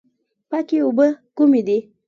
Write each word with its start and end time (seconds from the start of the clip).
پاکې 0.49 0.77
اوبه 0.85 1.07
کومې 1.37 1.61
دي؟ 1.67 1.77